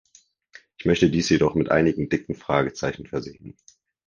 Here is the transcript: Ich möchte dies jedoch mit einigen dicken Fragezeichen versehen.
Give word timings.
Ich 0.79 0.85
möchte 0.87 1.11
dies 1.11 1.29
jedoch 1.29 1.53
mit 1.53 1.69
einigen 1.69 2.09
dicken 2.09 2.33
Fragezeichen 2.33 3.05
versehen. 3.05 3.55